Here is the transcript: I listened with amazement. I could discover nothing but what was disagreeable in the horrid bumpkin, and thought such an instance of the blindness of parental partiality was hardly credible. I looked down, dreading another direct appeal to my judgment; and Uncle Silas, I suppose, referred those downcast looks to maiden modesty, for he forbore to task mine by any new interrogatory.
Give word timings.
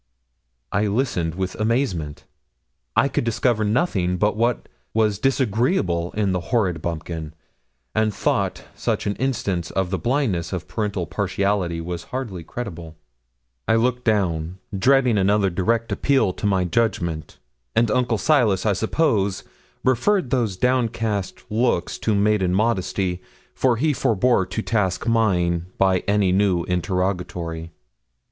I 0.71 0.87
listened 0.87 1.35
with 1.35 1.53
amazement. 1.59 2.23
I 2.95 3.07
could 3.07 3.23
discover 3.23 3.63
nothing 3.63 4.17
but 4.17 4.35
what 4.35 4.67
was 4.95 5.19
disagreeable 5.19 6.11
in 6.13 6.31
the 6.31 6.39
horrid 6.49 6.81
bumpkin, 6.81 7.35
and 7.93 8.11
thought 8.11 8.63
such 8.73 9.05
an 9.05 9.15
instance 9.17 9.69
of 9.69 9.91
the 9.91 9.99
blindness 9.99 10.53
of 10.53 10.67
parental 10.67 11.05
partiality 11.05 11.79
was 11.81 12.05
hardly 12.05 12.43
credible. 12.43 12.95
I 13.67 13.75
looked 13.75 14.03
down, 14.03 14.57
dreading 14.75 15.19
another 15.19 15.51
direct 15.51 15.91
appeal 15.91 16.33
to 16.33 16.47
my 16.47 16.65
judgment; 16.65 17.37
and 17.75 17.91
Uncle 17.91 18.17
Silas, 18.17 18.65
I 18.65 18.73
suppose, 18.73 19.43
referred 19.83 20.31
those 20.31 20.57
downcast 20.57 21.43
looks 21.51 21.99
to 21.99 22.15
maiden 22.15 22.55
modesty, 22.55 23.21
for 23.53 23.75
he 23.77 23.93
forbore 23.93 24.47
to 24.49 24.61
task 24.63 25.05
mine 25.05 25.67
by 25.77 25.99
any 26.07 26.31
new 26.31 26.63
interrogatory. 26.63 27.69